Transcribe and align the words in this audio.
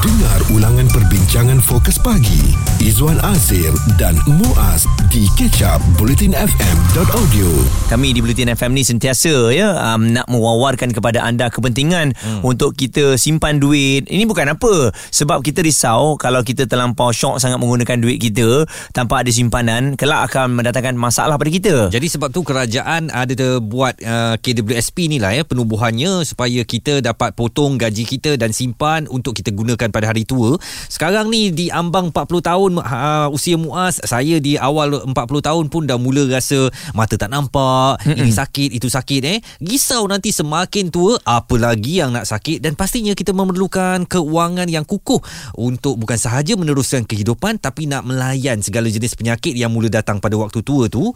Dengar 0.00 0.40
ulangan 0.56 0.88
perbincangan 0.88 1.60
fokus 1.60 2.00
pagi 2.00 2.56
Izwan 2.80 3.20
Azir 3.20 3.68
dan 4.00 4.16
Muaz 4.24 4.88
di 5.12 5.28
kecap 5.36 5.76
bulletinfm.audio 6.00 7.48
Kami 7.92 8.16
di 8.16 8.24
Bulletin 8.24 8.48
FM 8.48 8.72
ni 8.72 8.80
sentiasa 8.80 9.52
ya 9.52 9.76
um, 9.92 10.16
nak 10.16 10.24
mewawarkan 10.32 10.96
kepada 10.96 11.20
anda 11.20 11.52
kepentingan 11.52 12.16
hmm. 12.16 12.40
untuk 12.40 12.80
kita 12.80 13.20
simpan 13.20 13.60
duit. 13.60 14.08
Ini 14.08 14.24
bukan 14.24 14.56
apa 14.56 14.88
sebab 15.12 15.44
kita 15.44 15.60
risau 15.60 16.16
kalau 16.16 16.40
kita 16.40 16.64
terlampau 16.64 17.12
syok 17.12 17.36
sangat 17.36 17.60
menggunakan 17.60 18.00
duit 18.00 18.24
kita 18.24 18.64
tanpa 18.96 19.20
ada 19.20 19.28
simpanan 19.28 20.00
kelak 20.00 20.32
akan 20.32 20.56
mendatangkan 20.56 20.96
masalah 20.96 21.36
pada 21.36 21.52
kita. 21.52 21.92
Jadi 21.92 22.08
sebab 22.08 22.32
tu 22.32 22.40
kerajaan 22.40 23.12
ada 23.12 23.60
buat 23.60 24.00
uh, 24.00 24.40
KWSP 24.40 25.12
ni 25.12 25.20
lah 25.20 25.36
ya 25.36 25.44
penubuhannya 25.44 26.24
supaya 26.24 26.64
kita 26.64 27.04
dapat 27.04 27.36
potong 27.36 27.76
gaji 27.76 28.08
kita 28.08 28.40
dan 28.40 28.56
simpan 28.56 29.04
untuk 29.04 29.36
kita 29.36 29.52
gunakan 29.52 29.89
pada 29.90 30.10
hari 30.10 30.26
tua. 30.26 30.56
Sekarang 30.88 31.28
ni 31.30 31.52
di 31.54 31.68
ambang 31.70 32.10
40 32.14 32.48
tahun 32.48 32.70
uh, 32.80 33.28
usia 33.34 33.54
Muaz, 33.60 34.00
saya 34.02 34.38
di 34.40 34.56
awal 34.56 35.04
40 35.04 35.14
tahun 35.14 35.64
pun 35.68 35.86
dah 35.86 35.98
mula 36.00 36.26
rasa 36.30 36.70
mata 36.96 37.14
tak 37.14 37.30
nampak, 37.30 38.00
Mm-mm. 38.06 38.18
ini 38.22 38.32
sakit, 38.32 38.70
itu 38.74 38.88
sakit 38.88 39.22
eh. 39.26 39.38
Risau 39.60 40.06
nanti 40.08 40.32
semakin 40.32 40.88
tua 40.88 41.18
apa 41.22 41.54
lagi 41.60 42.00
yang 42.00 42.14
nak 42.14 42.26
sakit 42.26 42.62
dan 42.62 42.74
pastinya 42.74 43.12
kita 43.12 43.34
memerlukan 43.36 44.08
keuangan 44.08 44.66
yang 44.66 44.86
kukuh 44.86 45.20
untuk 45.58 46.00
bukan 46.00 46.16
sahaja 46.16 46.56
meneruskan 46.56 47.04
kehidupan 47.04 47.60
tapi 47.60 47.86
nak 47.90 48.06
melayan 48.06 48.62
segala 48.64 48.88
jenis 48.88 49.14
penyakit 49.18 49.52
yang 49.54 49.70
mula 49.70 49.92
datang 49.92 50.18
pada 50.18 50.38
waktu 50.38 50.62
tua 50.64 50.86
tu. 50.86 51.12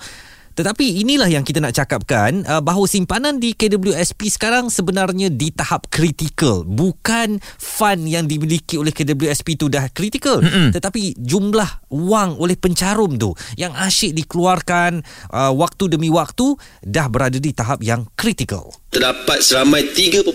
Tetapi 0.54 1.02
inilah 1.02 1.26
yang 1.26 1.42
kita 1.42 1.58
nak 1.58 1.74
cakapkan 1.74 2.46
uh, 2.46 2.62
bahawa 2.62 2.86
simpanan 2.86 3.42
di 3.42 3.52
KWSP 3.54 4.30
sekarang 4.30 4.70
sebenarnya 4.70 5.30
di 5.30 5.50
tahap 5.50 5.90
kritikal. 5.90 6.62
Bukan 6.62 7.42
fund 7.58 8.06
yang 8.06 8.30
dimiliki 8.30 8.78
oleh 8.78 8.94
KWSP 8.94 9.58
itu 9.58 9.66
dah 9.66 9.90
kritikal. 9.90 10.38
Mm-hmm. 10.38 10.70
Tetapi 10.74 11.18
jumlah 11.18 11.90
wang 11.90 12.38
oleh 12.38 12.54
pencarum 12.54 13.18
tu 13.18 13.34
yang 13.58 13.74
asyik 13.74 14.14
dikeluarkan 14.14 15.02
uh, 15.34 15.52
waktu 15.54 15.90
demi 15.90 16.08
waktu 16.10 16.54
dah 16.86 17.06
berada 17.10 17.36
di 17.38 17.50
tahap 17.50 17.82
yang 17.82 18.06
kritikal 18.14 18.70
terdapat 18.94 19.42
seramai 19.42 19.90
3.2 19.90 20.30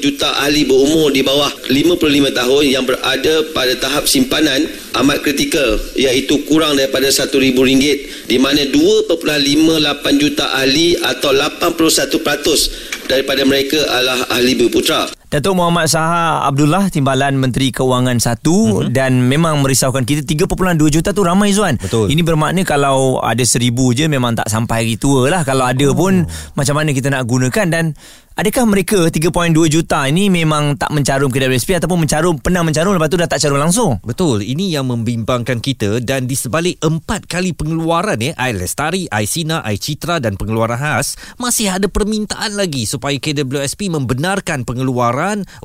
juta 0.00 0.32
ahli 0.40 0.64
berumur 0.64 1.12
di 1.12 1.20
bawah 1.20 1.52
55 1.68 2.32
tahun 2.32 2.64
yang 2.64 2.84
berada 2.88 3.34
pada 3.52 3.76
tahap 3.76 4.08
simpanan 4.08 4.64
amat 5.04 5.20
kritikal 5.20 5.76
iaitu 5.92 6.40
kurang 6.48 6.80
daripada 6.80 7.12
RM1,000 7.12 8.24
di 8.24 8.36
mana 8.40 8.64
2.58 8.72 10.16
juta 10.16 10.48
ahli 10.56 10.96
atau 10.96 11.36
81% 11.36 13.04
daripada 13.04 13.44
mereka 13.44 13.76
adalah 13.92 14.24
ahli 14.32 14.56
berputra. 14.56 15.19
Datuk 15.30 15.62
Muhammad 15.62 15.86
Saha 15.86 16.42
Abdullah 16.42 16.90
Timbalan 16.90 17.38
Menteri 17.38 17.70
Keuangan 17.70 18.18
1 18.18 18.42
mm-hmm. 18.42 18.90
dan 18.90 19.30
memang 19.30 19.62
merisaukan 19.62 20.02
kita 20.02 20.26
3.2 20.26 20.50
juta 20.90 21.14
tu 21.14 21.22
ramai 21.22 21.54
Zuan. 21.54 21.78
Betul. 21.78 22.10
Ini 22.10 22.26
bermakna 22.26 22.66
kalau 22.66 23.22
ada 23.22 23.46
seribu 23.46 23.94
je 23.94 24.10
memang 24.10 24.34
tak 24.34 24.50
sampai 24.50 24.82
hari 24.82 24.98
tua 24.98 25.30
lah. 25.30 25.46
Kalau 25.46 25.70
ada 25.70 25.86
oh. 25.86 25.94
pun 25.94 26.26
macam 26.58 26.74
mana 26.74 26.90
kita 26.90 27.14
nak 27.14 27.30
gunakan 27.30 27.66
dan 27.70 27.94
Adakah 28.40 28.64
mereka 28.64 28.96
3.2 29.12 29.52
juta 29.68 30.08
ini 30.08 30.32
memang 30.32 30.72
tak 30.72 30.88
mencarum 30.96 31.28
ke 31.28 31.44
WSP 31.44 31.76
ataupun 31.76 32.08
mencarum 32.08 32.40
pernah 32.40 32.64
mencarum 32.64 32.96
lepas 32.96 33.12
tu 33.12 33.20
dah 33.20 33.28
tak 33.28 33.36
carum 33.36 33.60
langsung? 33.60 34.00
Betul. 34.00 34.40
Ini 34.40 34.80
yang 34.80 34.88
membimbangkan 34.88 35.60
kita 35.60 36.00
dan 36.00 36.24
di 36.24 36.32
sebalik 36.32 36.80
empat 36.80 37.28
kali 37.28 37.52
pengeluaran 37.52 38.16
eh, 38.24 38.32
Air 38.40 38.56
Lestari, 38.56 39.04
Air 39.12 39.28
Sina, 39.28 39.60
Air 39.60 39.76
Citra 39.76 40.24
dan 40.24 40.40
pengeluaran 40.40 40.80
khas 40.80 41.20
masih 41.36 41.68
ada 41.68 41.84
permintaan 41.92 42.56
lagi 42.56 42.88
supaya 42.88 43.12
KWSP 43.20 43.92
membenarkan 43.92 44.64
pengeluaran 44.64 45.19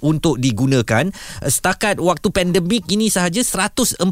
untuk 0.06 0.38
digunakan. 0.38 1.09
Setakat 1.42 1.98
waktu 1.98 2.28
pandemik 2.30 2.86
ini 2.92 3.09
sahaja 3.09 3.42
145 3.42 4.06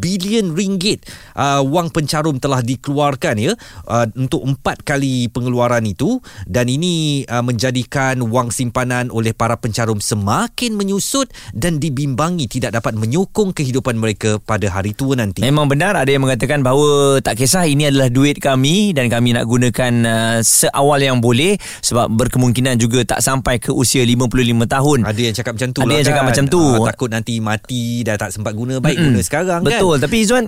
bilion 0.00 0.56
ringgit 0.56 1.04
uh, 1.36 1.60
wang 1.60 1.92
pencarum 1.92 2.40
telah 2.40 2.64
dikeluarkan 2.64 3.34
ya 3.36 3.52
uh, 3.90 4.06
untuk 4.16 4.46
empat 4.46 4.86
kali 4.86 5.28
pengeluaran 5.28 5.84
itu 5.84 6.22
dan 6.48 6.70
ini 6.70 7.26
uh, 7.28 7.42
menjadi 7.42 7.74
menjadikan 7.74 8.22
wang 8.30 8.54
simpanan 8.54 9.10
oleh 9.10 9.34
para 9.34 9.58
pencarum 9.58 9.98
semakin 9.98 10.78
menyusut 10.78 11.26
dan 11.50 11.82
dibimbangi 11.82 12.46
tidak 12.46 12.78
dapat 12.78 12.94
menyokong 12.94 13.50
kehidupan 13.50 13.98
mereka 13.98 14.38
pada 14.38 14.70
hari 14.70 14.94
tua 14.94 15.18
nanti. 15.18 15.42
Memang 15.42 15.66
benar 15.66 15.98
ada 15.98 16.06
yang 16.06 16.22
mengatakan 16.22 16.62
bahawa 16.62 17.18
tak 17.18 17.42
kisah 17.42 17.66
ini 17.66 17.90
adalah 17.90 18.12
duit 18.14 18.38
kami 18.38 18.94
dan 18.94 19.10
kami 19.10 19.34
nak 19.34 19.50
gunakan 19.50 19.92
uh, 20.06 20.38
seawal 20.44 21.02
yang 21.02 21.18
boleh 21.18 21.58
sebab 21.82 22.12
berkemungkinan 22.14 22.78
juga 22.78 23.02
tak 23.02 23.26
sampai 23.26 23.58
ke 23.58 23.74
usia 23.74 24.06
55 24.06 24.30
tahun. 24.68 25.08
Ada 25.08 25.20
yang 25.20 25.34
cakap 25.36 25.52
macam 25.56 25.68
tu 25.72 25.80
ada 25.80 25.86
lah 25.88 25.94
yang 25.96 26.04
kan. 26.04 26.10
cakap 26.12 26.24
macam 26.28 26.44
tu. 26.52 26.60
Uh, 26.60 26.84
takut 26.84 27.08
nanti 27.08 27.34
mati 27.40 27.84
dah 28.04 28.16
tak 28.20 28.30
sempat 28.34 28.52
guna 28.52 28.82
baik 28.84 29.00
guna 29.00 29.20
sekarang 29.24 29.64
Betul. 29.64 29.72
kan. 29.72 29.80
Betul 29.80 29.96
tapi 30.04 30.16
Izzuan 30.20 30.44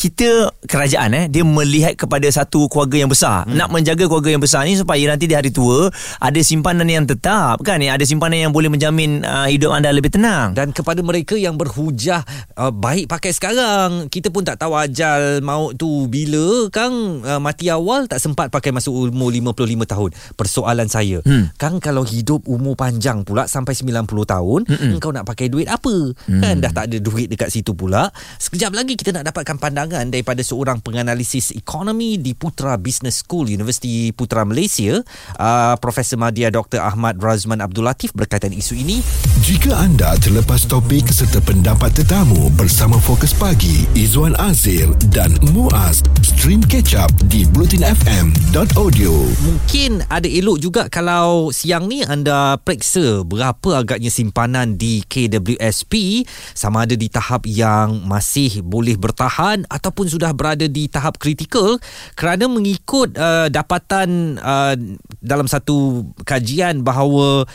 kita 0.00 0.48
kerajaan 0.64 1.12
eh 1.12 1.24
dia 1.28 1.44
melihat 1.44 1.92
kepada 1.92 2.24
satu 2.32 2.72
keluarga 2.72 3.04
yang 3.04 3.12
besar. 3.12 3.44
Hmm. 3.44 3.52
nak 3.60 3.68
menjaga 3.68 4.08
keluarga 4.08 4.32
yang 4.32 4.40
besar 4.40 4.64
ni 4.64 4.72
supaya 4.72 5.04
nanti 5.12 5.28
di 5.28 5.36
hari 5.36 5.52
tua 5.52 5.92
ada 6.16 6.40
simpanan 6.40 6.88
yang 6.88 7.04
tetap 7.04 7.60
kan? 7.60 7.76
Ada 7.76 8.00
simpanan 8.08 8.48
yang 8.48 8.52
boleh 8.56 8.72
menjamin 8.72 9.20
uh, 9.20 9.44
hidup 9.44 9.76
anda 9.76 9.92
lebih 9.92 10.08
tenang. 10.08 10.56
Dan 10.56 10.72
kepada 10.72 11.04
mereka 11.04 11.36
yang 11.36 11.60
berhujah 11.60 12.24
uh, 12.56 12.72
baik 12.72 13.12
pakai 13.12 13.36
sekarang. 13.36 14.08
Kita 14.08 14.32
pun 14.32 14.40
tak 14.40 14.56
tahu 14.56 14.72
ajal 14.72 15.44
maut 15.44 15.76
tu 15.76 16.08
bila 16.08 16.72
kang. 16.72 17.20
Uh, 17.20 17.36
mati 17.36 17.68
awal 17.68 18.08
tak 18.08 18.24
sempat 18.24 18.48
pakai 18.48 18.72
masuk 18.72 19.12
umur 19.12 19.28
55 19.28 19.84
tahun. 19.84 20.10
Persoalan 20.32 20.88
saya. 20.88 21.20
Hmm. 21.28 21.52
kang 21.60 21.76
kalau 21.76 22.08
hidup 22.08 22.48
umur 22.48 22.72
panjang 22.72 23.20
pula 23.20 23.44
sampai 23.44 23.76
90 23.76 24.08
tahun 24.08 24.60
hmm. 24.64 24.96
engkau 24.96 25.12
nak 25.12 25.28
pakai 25.28 25.52
duit 25.52 25.68
apa? 25.68 26.16
Hmm. 26.24 26.40
kan 26.40 26.56
dah 26.56 26.72
tak 26.72 26.88
ada 26.88 26.96
duit 26.96 27.28
dekat 27.28 27.52
situ 27.52 27.76
pula. 27.76 28.08
Sekejap 28.40 28.72
lagi 28.72 28.96
kita 28.96 29.12
nak 29.12 29.28
dapatkan 29.28 29.60
pandangan 29.60 29.89
pandangan 29.90 30.14
daripada 30.14 30.38
seorang 30.46 30.78
penganalisis 30.78 31.50
ekonomi 31.50 32.14
di 32.14 32.38
Putra 32.38 32.78
Business 32.78 33.26
School 33.26 33.50
Universiti 33.50 34.14
Putra 34.14 34.46
Malaysia. 34.46 35.02
Uh, 35.34 35.74
Profesor 35.82 36.14
Madya 36.14 36.46
Dr. 36.54 36.78
Ahmad 36.78 37.18
Razman 37.18 37.58
Abdul 37.58 37.90
Latif 37.90 38.14
berkaitan 38.14 38.54
isu 38.54 38.78
ini. 38.78 39.02
Jika 39.42 39.74
anda 39.74 40.14
terlepas 40.22 40.70
topik 40.70 41.10
serta 41.10 41.42
pendapat 41.42 41.90
tetamu 41.90 42.54
bersama 42.54 43.02
Fokus 43.02 43.34
Pagi 43.34 43.82
Izwan 43.98 44.38
Azir 44.38 44.86
dan 45.10 45.34
Muaz 45.50 46.06
stream 46.22 46.62
catch 46.62 46.94
up 46.94 47.10
di 47.26 47.42
blutinfm.audio 47.50 49.12
Mungkin 49.42 50.06
ada 50.06 50.30
elok 50.30 50.62
juga 50.62 50.82
kalau 50.86 51.50
siang 51.50 51.90
ni 51.90 52.06
anda 52.06 52.62
periksa 52.62 53.26
berapa 53.26 53.82
agaknya 53.82 54.12
simpanan 54.12 54.78
di 54.78 55.02
KWSP 55.02 56.22
sama 56.54 56.86
ada 56.86 56.94
di 56.94 57.10
tahap 57.10 57.48
yang 57.50 58.06
masih 58.06 58.62
boleh 58.62 58.94
bertahan 58.94 59.64
ataupun 59.70 60.10
sudah 60.10 60.34
berada 60.34 60.66
di 60.66 60.90
tahap 60.90 61.16
kritikal 61.16 61.78
kerana 62.18 62.50
mengikut 62.50 63.14
uh, 63.14 63.46
dapatan 63.46 64.36
uh, 64.42 64.74
dalam 65.22 65.46
satu 65.46 66.10
kajian 66.26 66.82
bahawa 66.82 67.46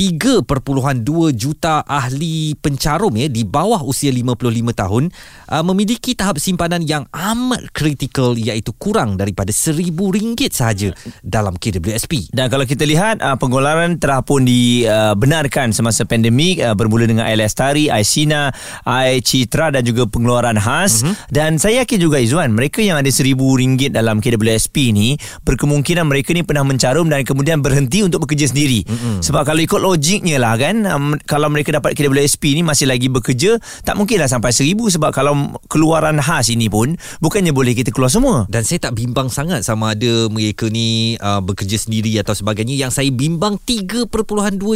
3.2 0.00 1.36
juta 1.36 1.84
ahli 1.84 2.56
pencarum 2.56 3.12
ya 3.20 3.28
di 3.28 3.44
bawah 3.44 3.84
usia 3.84 4.08
55 4.08 4.72
tahun 4.72 5.12
uh, 5.52 5.60
memiliki 5.60 6.16
tahap 6.16 6.40
simpanan 6.40 6.80
yang 6.88 7.04
amat 7.12 7.68
kritikal 7.76 8.32
iaitu 8.32 8.72
kurang 8.80 9.20
daripada 9.20 9.52
RM1,000 9.52 10.40
sahaja 10.48 10.88
dalam 11.20 11.52
KWSP. 11.60 12.32
Dan 12.32 12.48
kalau 12.48 12.64
kita 12.64 12.88
lihat 12.88 13.20
uh, 13.20 13.36
pengeluaran 13.36 14.00
telah 14.00 14.24
pun 14.24 14.40
dibenarkan 14.48 15.68
uh, 15.68 15.76
semasa 15.76 16.08
pandemik 16.08 16.64
uh, 16.64 16.72
bermula 16.72 17.04
dengan 17.04 17.28
Air 17.28 17.44
Lestari, 17.44 17.92
Air 17.92 18.08
Sina, 18.08 18.48
Air 18.88 19.20
Citra 19.20 19.68
dan 19.68 19.84
juga 19.84 20.08
pengeluaran 20.08 20.56
khas 20.56 21.04
uh-huh. 21.04 21.12
dan 21.28 21.60
saya 21.60 21.84
yakin 21.84 22.00
juga 22.00 22.16
Izzuan 22.24 22.56
mereka 22.56 22.80
yang 22.80 22.96
ada 22.96 23.12
RM1,000 23.12 23.92
dalam 23.92 24.24
KWSP 24.24 24.96
ni 24.96 25.20
berkemungkinan 25.44 26.08
mereka 26.08 26.32
ni 26.32 26.40
pernah 26.40 26.64
mencarum 26.64 27.04
dan 27.12 27.20
kemudian 27.20 27.60
berhenti 27.60 28.00
untuk 28.00 28.24
bekerja 28.24 28.48
sendiri. 28.48 28.88
Uh-huh. 28.88 29.20
Sebab 29.20 29.44
kalau 29.44 29.60
ikut 29.60 29.89
logiknya 29.90 30.38
lah 30.38 30.54
kan? 30.54 30.86
Um, 30.86 31.18
kalau 31.26 31.50
mereka 31.50 31.74
dapat 31.74 31.98
KWSP 31.98 32.54
ni 32.54 32.62
masih 32.62 32.86
lagi 32.86 33.10
bekerja 33.10 33.58
tak 33.82 33.98
mungkinlah 33.98 34.30
sampai 34.30 34.54
seribu 34.54 34.86
sebab 34.86 35.10
kalau 35.10 35.58
keluaran 35.66 36.22
khas 36.22 36.54
ini 36.54 36.70
pun 36.70 36.94
bukannya 37.18 37.50
boleh 37.50 37.74
kita 37.74 37.90
keluar 37.90 38.08
semua. 38.08 38.46
Dan 38.46 38.62
saya 38.62 38.78
tak 38.90 38.94
bimbang 38.94 39.26
sangat 39.26 39.66
sama 39.66 39.98
ada 39.98 40.30
mereka 40.30 40.70
ni 40.70 41.18
uh, 41.18 41.42
bekerja 41.42 41.76
sendiri 41.76 42.14
atau 42.22 42.32
sebagainya 42.32 42.78
yang 42.78 42.92
saya 42.94 43.10
bimbang 43.10 43.58
3.2 43.58 44.06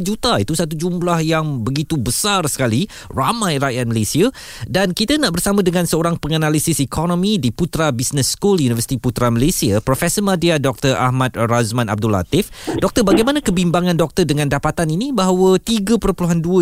juta. 0.02 0.42
Itu 0.42 0.58
satu 0.58 0.74
jumlah 0.74 1.22
yang 1.22 1.62
begitu 1.62 1.94
besar 1.94 2.42
sekali 2.50 2.90
ramai 3.14 3.62
rakyat 3.62 3.86
Malaysia. 3.86 4.26
Dan 4.66 4.90
kita 4.90 5.14
nak 5.20 5.38
bersama 5.38 5.62
dengan 5.62 5.86
seorang 5.86 6.18
penganalisis 6.18 6.82
ekonomi 6.82 7.38
di 7.38 7.54
Putra 7.54 7.94
Business 7.94 8.34
School 8.34 8.58
Universiti 8.58 8.98
Putra 8.98 9.30
Malaysia 9.30 9.78
Profesor 9.84 10.24
Madya 10.24 10.56
Dr. 10.58 10.96
Ahmad 10.96 11.36
Razman 11.36 11.92
Abdul 11.92 12.16
Latif. 12.16 12.48
Doktor 12.80 13.04
bagaimana 13.04 13.44
kebimbangan 13.44 13.94
doktor 13.94 14.24
dengan 14.24 14.48
dapatan 14.48 14.88
ini 14.94 15.10
bahawa 15.10 15.58
3.2 15.58 15.98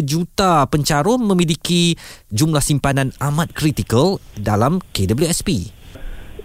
juta 0.02 0.64
pencarum 0.66 1.20
memiliki 1.20 1.94
jumlah 2.32 2.64
simpanan 2.64 3.12
amat 3.20 3.52
kritikal 3.52 4.16
dalam 4.34 4.80
KWSP. 4.96 5.68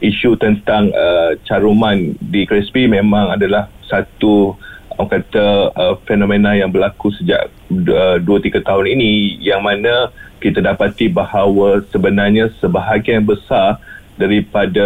Isu 0.03 0.35
tentang 0.37 0.91
uh, 0.93 1.33
caruman 1.47 2.13
di 2.19 2.43
KWSP 2.43 2.91
memang 2.91 3.33
adalah 3.33 3.71
satu 3.87 4.53
orang 4.99 5.09
kata 5.09 5.45
uh, 5.73 5.95
fenomena 6.03 6.53
yang 6.53 6.69
berlaku 6.69 7.09
sejak 7.15 7.47
uh, 7.71 8.17
2-3 8.19 8.61
tahun 8.61 8.85
ini 8.99 9.39
yang 9.41 9.63
mana 9.63 10.11
kita 10.43 10.61
dapati 10.61 11.09
bahawa 11.09 11.81
sebenarnya 11.89 12.53
sebahagian 12.61 13.25
besar 13.25 13.81
daripada 14.17 14.85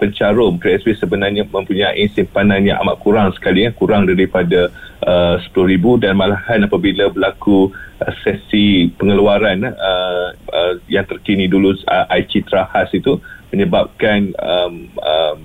pencarum 0.00 0.56
KSP 0.56 0.96
sebenarnya 0.96 1.44
mempunyai 1.44 2.08
simpanan 2.16 2.64
yang 2.64 2.80
amat 2.80 2.96
kurang 3.04 3.28
sekali 3.36 3.68
ya, 3.68 3.70
kurang 3.76 4.08
daripada 4.08 4.72
uh, 5.04 5.36
10,000 5.36 6.00
dan 6.00 6.16
malahan 6.16 6.64
apabila 6.64 7.12
berlaku 7.12 7.68
uh, 8.00 8.14
sesi 8.24 8.88
pengeluaran 8.96 9.68
uh, 9.68 10.28
uh, 10.32 10.74
yang 10.88 11.04
terkini 11.04 11.44
dulu 11.44 11.76
uh, 11.86 12.08
ICITRA 12.08 12.72
khas 12.72 12.90
itu 12.96 13.20
menyebabkan 13.52 14.32
um, 14.40 14.88
um, 14.96 15.38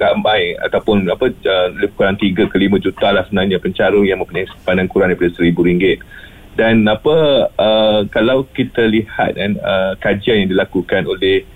ramai 0.00 0.54
ataupun 0.62 1.04
apa 1.10 1.28
uh, 1.28 1.68
lebih 1.76 1.94
kurang 1.98 2.16
3 2.16 2.48
ke 2.48 2.56
5 2.56 2.84
juta 2.84 3.12
lah 3.12 3.26
sebenarnya 3.28 3.58
pencarum 3.60 4.06
yang 4.06 4.22
mempunyai 4.22 4.48
simpanan 4.48 4.88
kurang 4.88 5.12
daripada 5.12 5.34
RM1,000 5.36 5.98
dan 6.58 6.82
apa 6.90 7.16
uh, 7.54 8.00
kalau 8.10 8.46
kita 8.50 8.86
lihat 8.86 9.38
kan 9.38 9.52
uh, 9.62 9.92
kajian 9.98 10.46
yang 10.46 10.50
dilakukan 10.54 11.06
oleh 11.06 11.46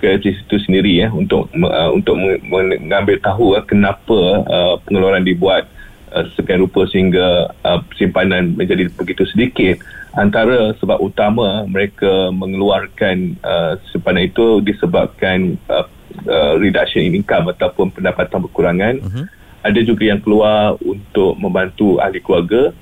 ke 0.00 0.16
situ 0.24 0.56
sendiri 0.64 1.04
ya 1.04 1.08
untuk 1.12 1.52
uh, 1.52 1.92
untuk 1.92 2.16
mengambil 2.48 3.20
tahu 3.20 3.54
uh, 3.54 3.62
kenapa 3.68 4.18
uh, 4.48 4.74
pengeluaran 4.88 5.22
dibuat 5.22 5.68
uh, 6.16 6.24
sekian 6.34 6.64
rupa 6.64 6.88
sehingga 6.88 7.52
uh, 7.62 7.80
simpanan 8.00 8.56
menjadi 8.56 8.88
begitu 8.96 9.28
sedikit. 9.28 9.78
Antara 10.16 10.74
sebab 10.82 10.98
utama 10.98 11.62
mereka 11.70 12.34
mengeluarkan 12.34 13.38
uh, 13.46 13.78
simpanan 13.94 14.26
itu 14.26 14.58
disebabkan 14.64 15.54
uh, 15.70 15.86
uh, 16.26 16.58
reduction 16.58 17.06
in 17.06 17.22
income 17.22 17.52
ataupun 17.52 17.94
pendapatan 17.94 18.42
berkurangan. 18.42 18.96
Uh-huh. 18.98 19.26
ada 19.60 19.80
juga 19.84 20.08
yang 20.08 20.20
keluar 20.24 20.72
untuk 20.80 21.36
membantu 21.36 22.00
ahli 22.00 22.16
keluarga 22.24 22.72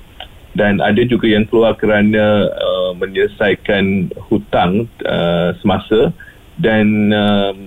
dan 0.55 0.81
ada 0.81 1.03
juga 1.05 1.27
yang 1.29 1.45
keluar 1.45 1.75
kerana 1.75 2.49
uh, 2.49 2.91
menyelesaikan 2.97 4.09
hutang 4.31 4.87
uh, 5.05 5.53
semasa 5.61 6.15
dan 6.59 6.85
um, 7.15 7.57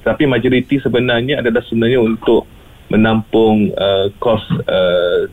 tapi 0.00 0.24
majoriti 0.24 0.80
sebenarnya 0.80 1.44
adalah 1.44 1.60
sebenarnya 1.68 2.00
untuk 2.00 2.48
menampung 2.88 3.70
uh, 3.76 4.08
kos 4.16 4.42
uh, 4.66 5.28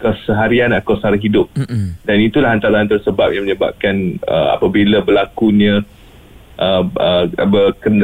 keseharian 0.00 0.72
atau 0.72 0.96
kos 0.96 1.04
sehari 1.04 1.20
hidup 1.20 1.52
Mm-mm. 1.52 2.00
dan 2.06 2.16
itulah 2.22 2.54
antara 2.54 2.80
antara 2.80 3.02
sebab 3.04 3.36
yang 3.36 3.44
menyebabkan 3.44 4.16
uh, 4.24 4.56
apabila 4.56 5.04
berlakunya 5.04 5.84
uh, 6.56 6.82
uh, 6.86 7.24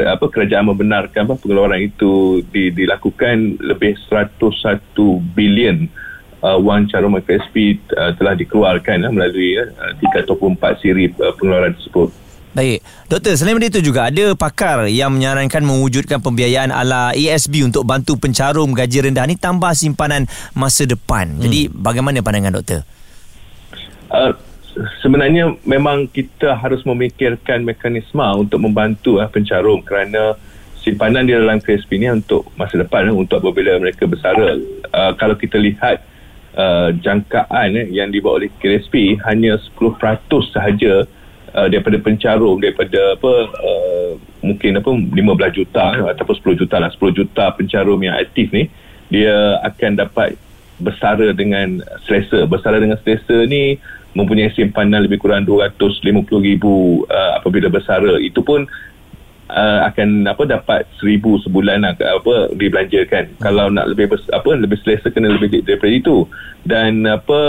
apa 0.05 0.25
kerajaan 0.29 0.69
membenarkan 0.69 1.25
apa 1.25 1.35
pengeluaran 1.41 1.81
itu 1.81 2.45
di, 2.53 2.69
dilakukan 2.69 3.57
lebih 3.63 3.97
101 4.11 4.93
bilion 5.33 5.89
uh, 6.45 6.59
wang 6.61 6.85
carum 6.85 7.17
KSP 7.17 7.81
uh, 7.97 8.13
telah 8.13 8.37
dikeluarkan 8.37 9.09
uh, 9.09 9.11
melalui 9.13 9.57
uh, 9.57 9.93
3 9.97 10.25
ataupun 10.27 10.53
4 10.59 10.81
siri 10.83 11.09
uh, 11.17 11.33
pengeluaran 11.33 11.73
tersebut 11.73 12.26
Baik. 12.57 12.81
Doktor, 13.05 13.37
selain 13.37 13.61
itu 13.61 13.85
juga 13.85 14.09
ada 14.09 14.33
pakar 14.33 14.89
yang 14.89 15.13
menyarankan 15.13 15.61
mewujudkan 15.61 16.17
pembiayaan 16.25 16.73
ala 16.73 17.13
ASB 17.13 17.61
untuk 17.61 17.85
bantu 17.85 18.17
pencarum 18.17 18.73
gaji 18.73 19.05
rendah 19.05 19.29
ni 19.29 19.37
tambah 19.37 19.69
simpanan 19.77 20.25
masa 20.57 20.89
depan. 20.89 21.37
Hmm. 21.37 21.45
Jadi 21.45 21.69
bagaimana 21.69 22.17
pandangan 22.25 22.57
doktor? 22.57 22.81
Uh, 24.09 24.33
sebenarnya 25.05 25.53
memang 25.69 26.09
kita 26.09 26.57
harus 26.57 26.81
memikirkan 26.81 27.61
mekanisme 27.61 28.25
untuk 28.33 28.57
membantu 28.57 29.21
uh, 29.21 29.29
pencarum 29.29 29.85
kerana 29.85 30.33
simpanan 30.81 31.29
di 31.29 31.37
dalam 31.37 31.61
KSP 31.61 32.01
ni 32.01 32.09
untuk 32.09 32.49
masa 32.57 32.81
depan 32.81 33.13
uh, 33.13 33.21
untuk 33.21 33.37
apabila 33.37 33.77
mereka 33.77 34.09
bersara. 34.09 34.57
Uh, 34.89 35.13
kalau 35.13 35.37
kita 35.37 35.61
lihat 35.61 36.01
uh, 36.57 36.89
jangkaan 36.89 37.77
uh, 37.77 37.85
yang 37.93 38.09
dibawa 38.09 38.41
oleh 38.41 38.49
KSP 38.57 39.21
hanya 39.29 39.61
10% 39.77 39.93
sahaja 40.49 41.05
uh, 41.57 41.67
daripada 41.67 41.97
pencarum 41.97 42.61
daripada 42.61 43.17
apa 43.17 43.33
uh, 43.49 44.11
mungkin 44.45 44.77
apa 44.77 44.89
15 44.93 45.57
juta 45.57 45.85
ataupun 46.13 46.35
10 46.53 46.61
juta 46.61 46.75
lah. 46.77 46.93
10 46.93 47.17
juta 47.17 47.49
pencarum 47.57 47.97
yang 48.05 48.15
aktif 48.21 48.53
ni 48.53 48.69
dia 49.09 49.57
akan 49.65 49.97
dapat 49.97 50.37
bersara 50.77 51.33
dengan 51.33 51.81
selesa. 52.05 52.45
Bersara 52.45 52.77
dengan 52.77 53.01
selesa 53.01 53.49
ni 53.49 53.81
mempunyai 54.13 54.53
simpanan 54.53 55.05
lebih 55.05 55.21
kurang 55.21 55.45
250 55.45 56.05
ribu 56.45 57.03
uh, 57.09 57.41
apabila 57.41 57.73
bersara. 57.73 58.21
Itu 58.21 58.45
pun 58.45 58.69
uh, 59.51 59.79
akan 59.87 60.27
apa 60.27 60.43
dapat 60.47 60.81
1000 60.99 61.47
sebulan 61.47 61.83
lah, 61.83 61.93
apa 61.95 62.51
dibelanjakan. 62.55 63.25
Hmm. 63.37 63.41
kalau 63.43 63.65
nak 63.71 63.87
lebih 63.91 64.11
apa 64.11 64.49
lebih 64.55 64.77
selesa 64.83 65.11
kena 65.11 65.31
lebih 65.31 65.63
daripada 65.63 65.93
itu. 65.93 66.27
Dan 66.67 67.07
apa 67.07 67.39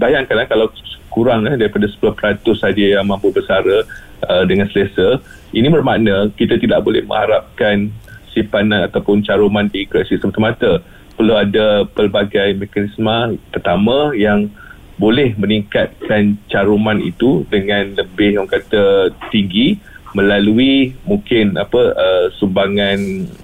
bayangkanlah 0.00 0.48
kalau 0.48 0.72
kurang 1.12 1.48
eh, 1.48 1.56
daripada 1.56 1.88
10% 1.88 2.44
saja 2.60 3.00
yang 3.00 3.08
mampu 3.08 3.32
bersara 3.32 3.84
uh, 4.28 4.44
dengan 4.44 4.68
selesa 4.68 5.20
ini 5.56 5.72
bermakna 5.72 6.28
kita 6.36 6.60
tidak 6.60 6.84
boleh 6.84 7.00
mengharapkan 7.04 7.88
simpanan 8.36 8.84
ataupun 8.84 9.24
caruman 9.24 9.68
di 9.72 9.88
krisis 9.88 10.20
semata-mata. 10.20 10.84
Perlu 11.16 11.32
ada 11.32 11.88
pelbagai 11.88 12.60
mekanisme 12.60 13.40
pertama 13.48 14.12
yang 14.12 14.52
boleh 15.00 15.32
meningkatkan 15.36 16.36
caruman 16.48 17.00
itu 17.00 17.44
dengan 17.48 17.96
lebih 17.96 18.40
orang 18.40 18.52
kata 18.52 19.12
tinggi 19.32 19.80
melalui 20.14 20.94
mungkin 21.02 21.58
apa 21.58 21.92
uh, 21.96 22.26
sumbangan 22.38 22.98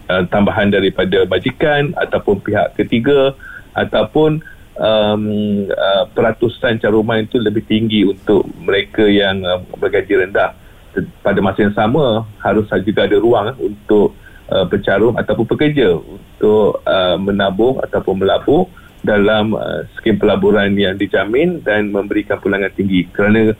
uh, 0.06 0.24
tambahan 0.30 0.70
daripada 0.70 1.26
majikan 1.26 1.90
ataupun 1.98 2.38
pihak 2.44 2.78
ketiga 2.78 3.34
ataupun 3.74 4.44
um, 4.78 5.22
uh, 5.68 6.04
peratusan 6.12 6.78
caruman 6.78 7.24
itu 7.24 7.40
lebih 7.40 7.64
tinggi 7.66 8.06
untuk 8.06 8.46
mereka 8.60 9.04
yang 9.08 9.42
uh, 9.42 9.60
bergaji 9.76 10.28
rendah. 10.28 10.54
Pada 11.24 11.40
masa 11.40 11.64
yang 11.64 11.72
sama 11.72 12.28
harus 12.44 12.68
juga 12.84 13.08
ada 13.08 13.16
ruang 13.16 13.52
uh, 13.52 13.56
untuk 13.58 14.12
uh, 14.52 14.68
pencarum 14.68 15.16
ataupun 15.16 15.46
pekerja 15.48 15.96
untuk 15.96 16.84
uh, 16.84 17.16
menabung 17.16 17.80
ataupun 17.80 18.20
melabur 18.20 18.68
dalam 19.02 19.56
uh, 19.58 19.82
skim 19.98 20.14
pelaburan 20.20 20.78
yang 20.78 20.94
dijamin 20.94 21.58
dan 21.66 21.90
memberikan 21.90 22.38
pulangan 22.38 22.70
tinggi. 22.76 23.10
Kerana 23.10 23.50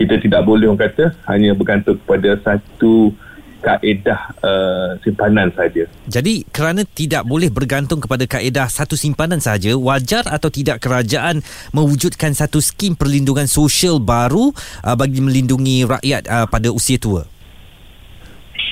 kita 0.00 0.16
tidak 0.16 0.48
boleh 0.48 0.64
orang 0.64 0.80
kata 0.80 1.12
hanya 1.28 1.52
bergantung 1.52 2.00
kepada 2.00 2.32
satu 2.40 3.12
kaedah 3.60 4.20
uh, 4.40 4.90
simpanan 5.04 5.52
saja. 5.52 5.84
Jadi 6.08 6.48
kerana 6.48 6.88
tidak 6.88 7.28
boleh 7.28 7.52
bergantung 7.52 8.00
kepada 8.00 8.24
kaedah 8.24 8.66
satu 8.72 8.96
simpanan 8.96 9.44
saja, 9.44 9.76
wajar 9.76 10.24
atau 10.24 10.48
tidak 10.48 10.80
kerajaan 10.80 11.44
mewujudkan 11.76 12.32
satu 12.32 12.64
skim 12.64 12.96
perlindungan 12.96 13.44
sosial 13.44 14.00
baru 14.00 14.56
uh, 14.80 14.96
bagi 14.96 15.20
melindungi 15.20 15.84
rakyat 15.84 16.24
uh, 16.24 16.46
pada 16.48 16.72
usia 16.72 16.96
tua? 16.96 17.28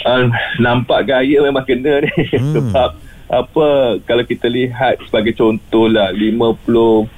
Uh, 0.09 0.33
nampak 0.57 1.05
gaya 1.05 1.45
memang 1.45 1.69
kena 1.69 2.01
ni 2.01 2.09
hmm. 2.33 2.55
sebab 2.57 2.91
apa 3.29 3.69
kalau 4.09 4.25
kita 4.25 4.49
lihat 4.49 5.05
sebagai 5.05 5.37
contohlah 5.37 6.17
50 6.17 7.18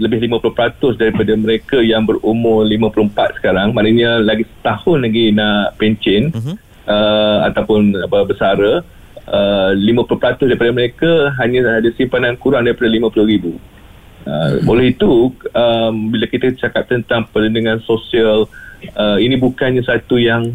lebih 0.00 0.24
50% 0.28 0.96
daripada 0.96 1.32
mereka 1.36 1.78
yang 1.84 2.08
berumur 2.08 2.64
54 2.64 3.38
sekarang. 3.40 3.76
Maknanya 3.76 4.24
lagi 4.24 4.48
setahun 4.48 4.98
lagi 5.04 5.34
nak 5.36 5.76
pencen 5.76 6.32
uh-huh 6.32 6.56
uh, 6.90 7.38
ataupun 7.50 7.94
apa 7.96 8.18
bersara 8.26 8.82
uh, 9.30 9.70
50% 9.74 10.50
daripada 10.50 10.70
mereka 10.74 11.10
hanya 11.38 11.80
ada 11.80 11.90
simpanan 11.94 12.34
kurang 12.38 12.66
daripada 12.66 12.90
RM50,000 12.90 13.44
uh, 13.46 13.54
hmm. 13.54 14.66
oleh 14.66 14.86
itu 14.94 15.34
um, 15.54 15.94
bila 16.10 16.26
kita 16.26 16.54
cakap 16.58 16.90
tentang 16.90 17.26
perlindungan 17.30 17.78
sosial 17.86 18.50
uh, 18.98 19.18
ini 19.22 19.38
bukannya 19.38 19.84
satu 19.86 20.18
yang 20.18 20.50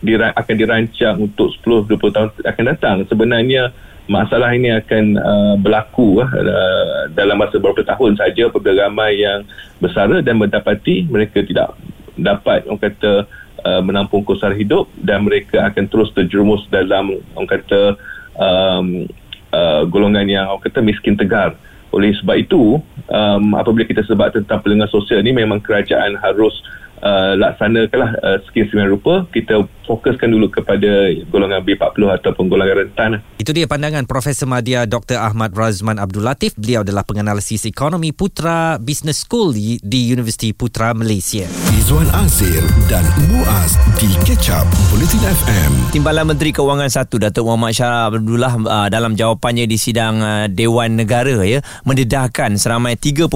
dira- 0.00 0.32
akan 0.36 0.54
dirancang 0.56 1.16
untuk 1.20 1.52
10-20 1.60 2.16
tahun 2.16 2.28
akan 2.40 2.64
datang. 2.72 2.96
Sebenarnya 3.04 3.68
masalah 4.10 4.50
ini 4.58 4.74
akan 4.74 5.04
uh, 5.14 5.54
berlaku 5.62 6.18
uh, 6.18 7.06
dalam 7.14 7.38
masa 7.38 7.62
beberapa 7.62 7.86
tahun 7.86 8.18
saja 8.18 8.50
apabila 8.50 8.90
ramai 8.90 9.22
yang 9.22 9.46
bersara 9.78 10.18
dan 10.18 10.42
mendapati 10.42 11.06
mereka 11.06 11.46
tidak 11.46 11.78
dapat 12.18 12.66
orang 12.66 12.82
kata 12.82 13.30
uh, 13.62 13.80
menampung 13.86 14.26
kosar 14.26 14.50
hidup 14.58 14.90
dan 14.98 15.22
mereka 15.22 15.62
akan 15.70 15.86
terus 15.86 16.10
terjerumus 16.10 16.66
dalam 16.74 17.22
orang 17.38 17.50
kata 17.54 17.94
um, 18.34 19.06
uh, 19.54 19.86
golongan 19.86 20.26
yang 20.26 20.50
orang 20.50 20.66
kata 20.66 20.82
miskin 20.82 21.14
tegar. 21.14 21.54
Oleh 21.94 22.10
sebab 22.18 22.34
itu 22.38 22.82
um, 23.10 23.44
apabila 23.54 23.86
kita 23.86 24.02
sebut 24.06 24.34
tentang 24.34 24.58
perlindungan 24.62 24.90
sosial 24.90 25.22
ni 25.22 25.34
memang 25.34 25.62
kerajaan 25.62 26.18
harus 26.18 26.54
uh, 27.02 27.38
laksanakanlah 27.38 28.10
uh, 28.26 28.38
skim 28.50 28.66
sembilan 28.70 28.90
rupa 28.90 29.14
kita 29.30 29.66
fokuskan 29.90 30.30
dulu 30.30 30.46
kepada 30.54 31.10
golongan 31.26 31.66
B40 31.66 32.22
ataupun 32.22 32.46
golongan 32.46 32.86
rentan. 32.86 33.10
Itu 33.42 33.50
dia 33.50 33.66
pandangan 33.66 34.06
Profesor 34.06 34.46
Madya 34.46 34.86
Dr. 34.86 35.18
Ahmad 35.18 35.50
Razman 35.50 35.98
Abdul 35.98 36.22
Latif. 36.22 36.54
Beliau 36.54 36.86
adalah 36.86 37.02
penganalisis 37.02 37.66
ekonomi 37.66 38.14
Putra 38.14 38.78
Business 38.78 39.26
School 39.26 39.50
di, 39.50 39.82
di 39.82 40.06
Universiti 40.14 40.54
Putra 40.54 40.94
Malaysia. 40.94 41.50
Izwan 41.90 42.06
Azir 42.12 42.62
dan 42.86 43.02
Muaz 43.32 43.74
di 43.98 44.06
Ketchup 44.22 44.62
Politin 44.92 45.26
FM 45.26 45.90
Timbalan 45.90 46.28
Menteri 46.28 46.52
Kewangan 46.52 46.86
1 46.86 47.08
Datuk 47.08 47.48
Muhammad 47.48 47.72
Syarah 47.72 48.12
Abdullah 48.12 48.52
uh, 48.62 48.88
dalam 48.92 49.18
jawapannya 49.18 49.64
di 49.64 49.80
sidang 49.80 50.20
uh, 50.20 50.46
Dewan 50.46 51.00
Negara 51.00 51.40
ya 51.42 51.64
mendedahkan 51.88 52.60
seramai 52.60 52.94
3.2 52.94 53.32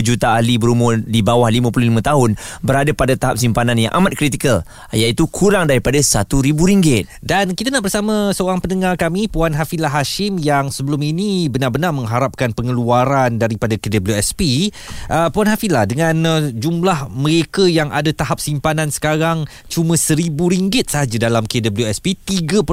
juta 0.00 0.38
ahli 0.38 0.56
berumur 0.56 1.02
di 1.02 1.20
bawah 1.20 1.50
55 1.50 2.00
tahun 2.00 2.30
berada 2.62 2.94
pada 2.94 3.18
tahap 3.18 3.36
simpanan 3.42 3.76
yang 3.76 3.92
amat 3.92 4.14
kritikal 4.14 4.62
iaitu 4.94 5.26
kurang 5.26 5.66
daripada 5.66 5.89
RM1,000. 5.90 7.10
Dan 7.20 7.52
kita 7.58 7.74
nak 7.74 7.84
bersama 7.84 8.30
seorang 8.30 8.62
pendengar 8.62 8.94
kami 8.94 9.26
Puan 9.26 9.52
Hafilah 9.52 9.90
Hashim 9.90 10.38
yang 10.38 10.70
sebelum 10.70 11.02
ini 11.02 11.50
benar-benar 11.50 11.90
mengharapkan 11.90 12.54
pengeluaran 12.54 13.36
daripada 13.36 13.74
KWSP. 13.74 14.70
Uh, 15.10 15.28
Puan 15.34 15.50
Hafilah 15.50 15.84
dengan 15.84 16.14
uh, 16.22 16.42
jumlah 16.54 17.10
mereka 17.10 17.66
yang 17.66 17.90
ada 17.90 18.14
tahap 18.14 18.38
simpanan 18.38 18.88
sekarang 18.88 19.44
cuma 19.66 19.98
RM1,000 19.98 20.86
sahaja 20.90 21.16
dalam 21.18 21.44
KWSP 21.44 22.16
3.2 22.22 22.64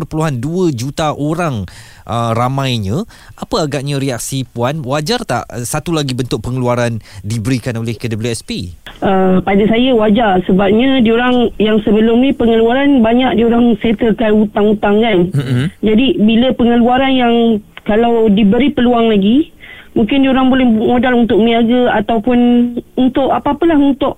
juta 0.78 1.12
orang 1.18 1.66
uh, 2.08 2.32
ramainya 2.32 3.04
apa 3.36 3.68
agaknya 3.68 4.00
reaksi 4.00 4.48
puan 4.48 4.82
wajar 4.86 5.24
tak 5.28 5.44
uh, 5.50 5.64
satu 5.66 5.92
lagi 5.94 6.16
bentuk 6.16 6.42
pengeluaran 6.44 7.04
diberikan 7.22 7.76
oleh 7.78 7.98
KWSP 7.98 8.74
Uh, 8.98 9.38
pada 9.46 9.62
saya 9.70 9.94
wajar 9.94 10.42
sebabnya 10.50 10.98
diorang 11.06 11.54
yang 11.62 11.78
sebelum 11.86 12.18
ni 12.18 12.34
pengeluaran 12.34 13.06
banyak 13.06 13.38
diorang 13.38 13.78
settlekan 13.78 14.34
hutang-hutang 14.34 14.98
kan. 15.06 15.18
Mm-hmm. 15.38 15.66
Jadi 15.86 16.08
bila 16.18 16.48
pengeluaran 16.58 17.14
yang 17.14 17.36
kalau 17.86 18.26
diberi 18.26 18.74
peluang 18.74 19.14
lagi 19.14 19.54
mungkin 19.94 20.26
diorang 20.26 20.50
boleh 20.50 20.66
modal 20.66 21.14
untuk 21.26 21.38
niaga 21.42 21.94
ataupun 21.94 22.38
untuk 22.98 23.30
apa-apalah 23.30 23.78
untuk 23.78 24.18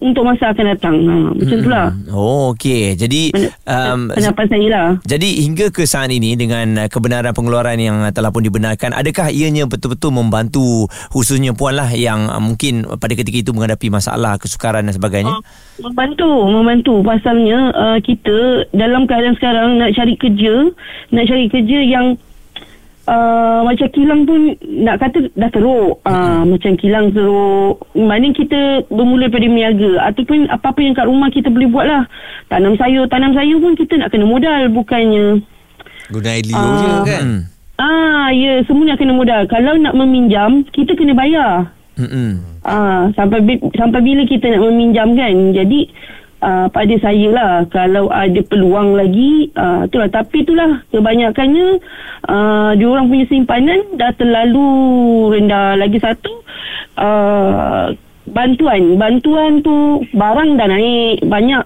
untuk 0.00 0.24
masa 0.24 0.50
akan 0.50 0.66
datang. 0.74 0.96
Ha, 1.04 1.14
macam 1.36 1.44
hmm. 1.44 1.60
itulah. 1.60 1.88
Oh, 2.10 2.56
okey. 2.56 2.96
Jadi 2.96 3.30
um, 3.68 4.08
pendapat 4.08 4.44
saya 4.48 4.66
lah. 4.72 4.88
Jadi 5.04 5.44
hingga 5.44 5.68
ke 5.68 5.84
saat 5.84 6.08
ini 6.08 6.34
dengan 6.34 6.80
uh, 6.80 6.88
kebenaran 6.88 7.36
pengeluaran 7.36 7.76
yang 7.76 8.00
telah 8.16 8.32
pun 8.32 8.40
dibenarkan, 8.40 8.96
adakah 8.96 9.28
ianya 9.28 9.68
betul-betul 9.68 10.10
membantu 10.10 10.88
khususnya 11.12 11.52
puan 11.52 11.76
lah 11.76 11.92
yang 11.92 12.32
uh, 12.32 12.40
mungkin 12.40 12.88
pada 12.96 13.12
ketika 13.12 13.44
itu 13.44 13.52
menghadapi 13.52 13.92
masalah 13.92 14.40
kesukaran 14.40 14.88
dan 14.88 14.96
sebagainya? 14.96 15.36
Uh, 15.36 15.44
membantu, 15.84 16.30
membantu. 16.48 16.94
Pasalnya 17.04 17.70
uh, 17.76 17.98
kita 18.00 18.66
dalam 18.72 19.04
keadaan 19.04 19.36
sekarang 19.36 19.76
nak 19.76 19.92
cari 19.92 20.16
kerja, 20.16 20.72
nak 21.12 21.24
cari 21.28 21.46
kerja 21.52 21.78
yang 21.84 22.16
uh, 23.10 23.60
macam 23.66 23.88
kilang 23.90 24.22
pun 24.22 24.54
nak 24.62 25.02
kata 25.02 25.26
dah 25.34 25.50
teruk. 25.50 25.98
Uh, 26.06 26.14
hmm. 26.14 26.42
macam 26.54 26.72
kilang 26.78 27.06
teruk. 27.10 27.82
Mana 27.98 28.30
kita 28.30 28.86
bermula 28.86 29.26
pada 29.26 29.46
meniaga 29.50 30.06
ataupun 30.14 30.46
apa-apa 30.46 30.80
yang 30.80 30.94
kat 30.94 31.06
rumah 31.10 31.28
kita 31.34 31.50
boleh 31.50 31.68
buat 31.68 31.86
lah 31.90 32.02
tanam 32.46 32.78
sayur 32.78 33.10
tanam 33.10 33.34
sayur 33.34 33.58
pun 33.58 33.74
kita 33.74 33.98
nak 33.98 34.14
kena 34.14 34.26
modal 34.26 34.70
bukannya. 34.70 35.42
Guna 36.10 36.28
air 36.30 36.46
liur 36.46 36.58
uh, 36.58 36.78
je 36.78 36.90
kan? 37.06 37.24
Ah 37.80 38.28
ya 38.30 38.62
semuanya 38.68 38.94
kena 38.94 39.16
modal. 39.16 39.42
Kalau 39.50 39.74
nak 39.80 39.96
meminjam 39.98 40.62
kita 40.70 40.94
kena 40.94 41.12
bayar. 41.16 41.74
Hmm. 41.98 42.40
Ah 42.62 43.10
sampai 43.18 43.44
sampai 43.76 44.00
bila 44.00 44.22
kita 44.24 44.46
nak 44.54 44.62
meminjam 44.70 45.12
kan. 45.18 45.34
Jadi 45.52 45.90
uh, 46.40 46.66
pada 46.72 46.94
saya 47.00 47.28
lah 47.30 47.52
kalau 47.68 48.08
ada 48.10 48.40
peluang 48.44 48.96
lagi 48.96 49.52
uh, 49.54 49.86
itulah. 49.86 50.08
Tapi 50.10 50.42
itulah 50.44 50.82
kebanyakannya 50.90 51.80
uh, 52.26 52.72
diorang 52.76 53.06
punya 53.06 53.24
simpanan 53.28 53.80
dah 53.96 54.12
terlalu 54.16 54.68
rendah. 55.36 55.76
Lagi 55.78 55.98
satu 56.00 56.32
uh, 56.98 57.92
bantuan. 58.28 58.96
Bantuan 58.96 59.60
tu 59.60 60.04
barang 60.12 60.50
dah 60.56 60.68
naik 60.68 61.24
banyak. 61.24 61.64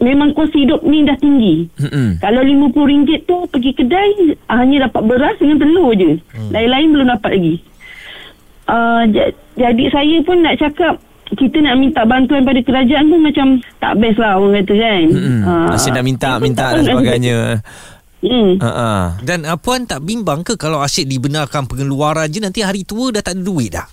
Memang 0.00 0.32
kos 0.32 0.48
hidup 0.56 0.80
ni 0.80 1.04
dah 1.04 1.16
tinggi. 1.20 1.68
Mm-hmm. 1.76 2.24
kalau 2.24 2.40
RM50 2.40 3.28
tu 3.28 3.36
pergi 3.52 3.72
kedai 3.76 4.32
hanya 4.48 4.88
dapat 4.88 5.02
beras 5.04 5.36
dengan 5.36 5.60
telur 5.60 5.92
je. 5.92 6.16
Mm. 6.16 6.50
lain-lain 6.56 6.88
belum 6.88 7.08
dapat 7.20 7.30
lagi. 7.36 7.56
Uh, 8.70 9.02
jadi 9.58 9.84
saya 9.92 10.16
pun 10.24 10.40
nak 10.40 10.56
cakap 10.56 11.02
kita 11.38 11.62
nak 11.62 11.78
minta 11.78 12.02
bantuan 12.02 12.42
pada 12.42 12.58
kerajaan 12.58 13.06
pun 13.06 13.20
macam 13.22 13.46
tak 13.78 13.92
best 14.02 14.18
lah 14.18 14.38
orang 14.38 14.62
kata 14.62 14.74
kan. 14.74 15.04
Hmm. 15.14 15.40
Uh, 15.46 15.74
Asyik 15.78 15.92
nak 15.94 16.04
minta 16.04 16.30
minta 16.42 16.64
dan 16.74 16.82
sebagainya. 16.82 17.38
Hmm. 18.20 18.60
Uh-uh. 18.60 19.04
Dan 19.24 19.48
uh, 19.48 19.56
puan 19.56 19.88
tak 19.88 20.04
bimbang 20.04 20.44
ke 20.44 20.60
kalau 20.60 20.84
asyik 20.84 21.08
dibenarkan 21.08 21.64
pengeluaran 21.64 22.28
je 22.28 22.40
nanti 22.42 22.60
hari 22.60 22.84
tua 22.84 23.08
dah 23.08 23.24
tak 23.24 23.40
ada 23.40 23.42
duit 23.42 23.72
dah? 23.72 23.88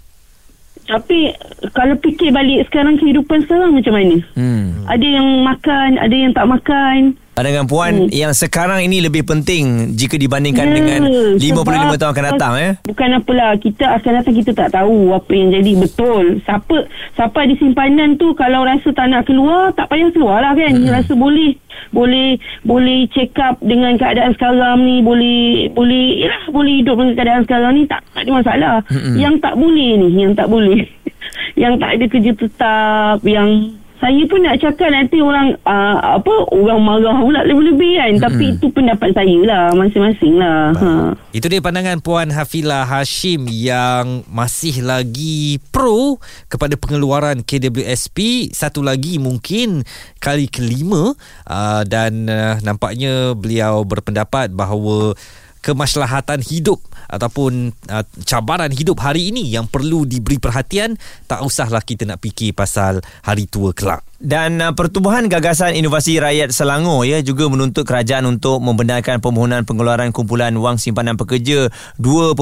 Tapi 0.88 1.36
kalau 1.76 2.00
fikir 2.00 2.32
balik 2.32 2.68
sekarang 2.72 2.96
kehidupan 2.96 3.44
sekarang 3.44 3.76
macam 3.76 3.94
mana? 3.96 4.18
Hmm. 4.36 4.88
Ada 4.88 5.08
yang 5.08 5.28
makan, 5.44 5.90
ada 6.00 6.16
yang 6.16 6.32
tak 6.32 6.48
makan. 6.48 7.16
Pandangan 7.38 7.70
puan 7.70 7.94
hmm. 7.94 8.10
yang 8.10 8.34
sekarang 8.34 8.82
ini 8.82 8.98
lebih 8.98 9.22
penting 9.22 9.94
jika 9.94 10.18
dibandingkan 10.18 10.74
yeah, 10.74 10.74
dengan 10.74 11.02
55 11.38 12.02
tahun 12.02 12.12
akan 12.18 12.26
datang 12.34 12.54
eh. 12.58 12.72
Bukan 12.90 13.10
apalah, 13.14 13.54
kita 13.62 13.86
akan 13.94 14.12
datang 14.18 14.36
kita 14.42 14.52
tak 14.58 14.74
tahu 14.74 15.14
apa 15.14 15.32
yang 15.38 15.54
jadi 15.54 15.72
betul. 15.78 16.42
Siapa 16.42 16.90
siapa 17.14 17.40
di 17.46 17.54
simpanan 17.62 18.18
tu 18.18 18.34
kalau 18.34 18.66
rasa 18.66 18.90
tak 18.90 19.14
nak 19.14 19.30
keluar, 19.30 19.70
tak 19.78 19.86
payah 19.86 20.10
keluar 20.10 20.42
lah 20.42 20.58
kan. 20.58 20.82
Hmm. 20.82 20.90
Rasa 20.90 21.14
boleh 21.14 21.54
boleh 21.94 22.42
boleh 22.66 23.06
check 23.14 23.38
up 23.38 23.62
dengan 23.62 23.94
keadaan 24.02 24.34
sekarang 24.34 24.82
ni, 24.82 25.06
boleh 25.06 25.70
boleh 25.78 26.26
yalah, 26.26 26.42
boleh 26.50 26.74
hidup 26.82 26.98
dengan 26.98 27.14
keadaan 27.22 27.42
sekarang 27.46 27.72
ni 27.78 27.84
tak, 27.86 28.02
tak 28.18 28.22
ada 28.26 28.32
masalah. 28.34 28.76
Hmm. 28.90 29.14
Yang 29.14 29.36
tak 29.46 29.54
boleh 29.62 29.90
ni, 29.94 30.10
yang 30.26 30.34
tak 30.34 30.50
boleh. 30.50 30.82
yang 31.62 31.78
tak 31.78 32.02
ada 32.02 32.06
kerja 32.10 32.32
tetap, 32.34 33.22
yang 33.30 33.78
saya 33.98 34.22
pun 34.30 34.40
nak 34.46 34.62
cakap 34.62 34.94
nanti 34.94 35.18
orang 35.18 35.58
uh, 35.66 36.22
apa 36.22 36.34
orang 36.54 36.80
marah 36.82 37.18
pula 37.18 37.42
lebih-lebih 37.46 37.94
kan 37.98 38.12
hmm. 38.14 38.24
tapi 38.24 38.44
itu 38.54 38.68
pendapat 38.70 39.10
saya 39.14 39.38
lah 39.42 39.64
masing-masing 39.74 40.38
lah 40.38 40.74
ha. 40.78 40.90
itu 41.34 41.50
dia 41.50 41.62
pandangan 41.62 41.98
Puan 42.02 42.30
Hafilah 42.30 42.86
Hashim 42.86 43.50
yang 43.50 44.22
masih 44.30 44.86
lagi 44.86 45.58
pro 45.74 46.22
kepada 46.46 46.78
pengeluaran 46.78 47.42
KWSP 47.42 48.50
satu 48.54 48.86
lagi 48.86 49.18
mungkin 49.18 49.82
kali 50.22 50.46
kelima 50.46 51.18
uh, 51.50 51.82
dan 51.84 52.30
uh, 52.30 52.62
nampaknya 52.62 53.34
beliau 53.34 53.82
berpendapat 53.82 54.54
bahawa 54.54 55.18
kemaslahatan 55.66 56.46
hidup 56.46 56.80
ataupun 57.08 57.74
uh, 57.92 58.06
cabaran 58.24 58.72
hidup 58.72 59.00
hari 59.04 59.32
ini 59.32 59.48
yang 59.48 59.68
perlu 59.68 60.04
diberi 60.08 60.40
perhatian 60.40 60.96
tak 61.26 61.44
usahlah 61.44 61.84
kita 61.84 62.08
nak 62.08 62.24
fikir 62.24 62.56
pasal 62.56 63.04
hari 63.24 63.48
tua 63.48 63.72
kelak. 63.72 64.04
Dan 64.18 64.58
uh, 64.58 64.74
Pertubuhan 64.74 65.30
Gagasan 65.30 65.78
Inovasi 65.78 66.18
Rakyat 66.18 66.50
Selangor 66.50 67.06
ya 67.06 67.22
juga 67.22 67.46
menuntut 67.54 67.86
kerajaan 67.86 68.26
untuk 68.26 68.58
membenarkan 68.66 69.22
permohonan 69.22 69.62
pengeluaran 69.62 70.10
kumpulan 70.10 70.50
wang 70.58 70.82
simpanan 70.82 71.14
pekerja 71.22 71.70
2.0 72.02 72.34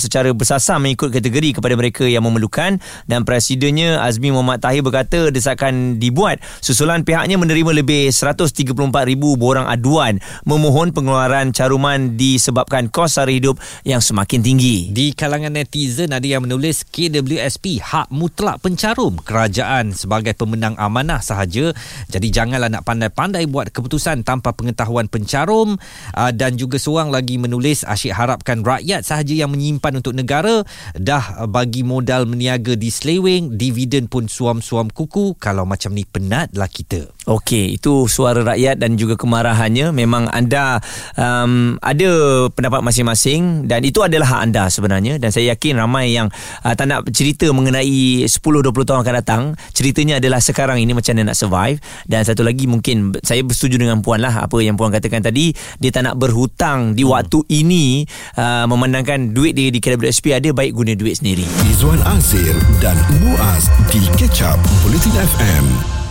secara 0.00 0.32
bersasar 0.32 0.80
mengikut 0.80 1.12
kategori 1.12 1.60
kepada 1.60 1.76
mereka 1.76 2.08
yang 2.08 2.24
memerlukan. 2.24 2.80
Dan 3.04 3.28
presidennya 3.28 4.00
Azmi 4.00 4.32
Muhammad 4.32 4.64
Tahir 4.64 4.80
berkata 4.80 5.28
desakan 5.28 6.00
dibuat 6.00 6.40
susulan 6.64 7.04
pihaknya 7.04 7.36
menerima 7.36 7.84
lebih 7.84 8.08
134,000 8.08 8.72
borang 9.36 9.68
aduan 9.68 10.16
memohon 10.48 10.96
pengeluaran 10.96 11.52
caruman 11.52 12.16
disebabkan 12.16 12.88
kos 12.88 13.20
sara 13.20 13.28
hidup 13.28 13.60
yang 13.84 13.91
semakin 14.00 14.40
tinggi. 14.40 14.88
Di 14.88 15.12
kalangan 15.12 15.52
netizen 15.52 16.16
ada 16.16 16.24
yang 16.24 16.48
menulis 16.48 16.88
KWSP 16.88 17.84
hak 17.84 18.08
mutlak 18.08 18.64
pencarum 18.64 19.20
kerajaan 19.20 19.92
sebagai 19.92 20.32
pemenang 20.32 20.78
aman 20.80 21.02
amanah 21.02 21.18
sahaja. 21.18 21.74
Jadi 22.06 22.30
janganlah 22.30 22.70
nak 22.70 22.86
pandai-pandai 22.86 23.50
buat 23.50 23.74
keputusan 23.74 24.22
tanpa 24.22 24.54
pengetahuan 24.54 25.10
pencarum 25.10 25.74
uh, 26.14 26.30
dan 26.30 26.54
juga 26.54 26.78
seorang 26.78 27.10
lagi 27.10 27.42
menulis 27.42 27.82
asyik 27.82 28.14
harapkan 28.14 28.62
rakyat 28.62 29.02
sahaja 29.02 29.34
yang 29.34 29.50
menyimpan 29.50 29.98
untuk 29.98 30.14
negara 30.14 30.62
dah 30.94 31.48
bagi 31.50 31.82
modal 31.82 32.30
meniaga 32.30 32.78
di 32.78 32.92
seleweng, 32.92 33.58
dividen 33.58 34.06
pun 34.06 34.30
suam-suam 34.30 34.86
kuku 34.94 35.34
kalau 35.42 35.66
macam 35.66 35.90
ni 35.90 36.06
penatlah 36.06 36.70
kita. 36.70 37.10
Okey, 37.22 37.78
itu 37.78 38.10
suara 38.10 38.42
rakyat 38.42 38.82
dan 38.82 38.98
juga 38.98 39.14
kemarahannya. 39.14 39.94
Memang 39.94 40.26
anda 40.26 40.82
um, 41.14 41.78
ada 41.78 42.10
pendapat 42.50 42.82
masing-masing 42.82 43.70
dan 43.70 43.86
itu 43.86 44.02
adalah 44.02 44.26
hak 44.26 44.40
anda 44.50 44.66
sebenarnya 44.66 45.22
dan 45.22 45.30
saya 45.30 45.54
yakin 45.54 45.78
ramai 45.78 46.10
yang 46.10 46.26
uh, 46.66 46.74
tak 46.74 46.90
nak 46.90 47.06
cerita 47.14 47.46
mengenai 47.54 48.26
10 48.26 48.26
20 48.26 48.74
tahun 48.74 49.06
akan 49.06 49.14
datang. 49.22 49.42
Ceritanya 49.70 50.18
adalah 50.18 50.42
sekarang 50.42 50.82
ini 50.82 50.98
macam 50.98 51.14
mana 51.14 51.30
nak 51.30 51.38
survive 51.38 51.78
dan 52.10 52.26
satu 52.26 52.42
lagi 52.42 52.66
mungkin 52.66 53.14
saya 53.22 53.46
bersetuju 53.46 53.78
dengan 53.78 54.02
puan 54.02 54.18
lah 54.18 54.42
apa 54.42 54.58
yang 54.58 54.74
puan 54.74 54.90
katakan 54.90 55.22
tadi 55.22 55.54
dia 55.78 55.94
tak 55.94 56.10
nak 56.10 56.18
berhutang 56.18 56.98
di 56.98 57.06
hmm. 57.06 57.12
waktu 57.14 57.38
ini 57.54 58.02
uh, 58.34 58.66
memandangkan 58.66 59.30
duit 59.30 59.54
dia 59.54 59.70
di 59.70 59.78
KWSP 59.78 60.34
ada 60.34 60.50
baik 60.50 60.74
guna 60.74 60.98
duit 60.98 61.22
sendiri 61.22 61.46
Izwan 61.70 62.02
Azir 62.02 62.54
dan 62.82 62.98
Muaz 63.22 63.70
di 63.94 64.02
Catch 64.18 64.42
Up 64.42 64.58
Bulletin 64.82 65.14
FM 65.14 66.01